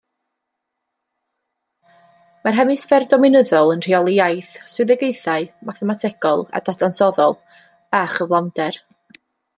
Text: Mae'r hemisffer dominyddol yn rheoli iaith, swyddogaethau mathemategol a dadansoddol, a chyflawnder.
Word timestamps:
Mae'r 2.47 2.57
hemisffer 2.61 3.05
dominyddol 3.13 3.73
yn 3.75 3.83
rheoli 3.87 4.15
iaith, 4.21 4.57
swyddogaethau 4.71 5.45
mathemategol 5.71 6.43
a 6.49 6.63
dadansoddol, 6.71 7.37
a 8.01 8.01
chyflawnder. 8.17 8.81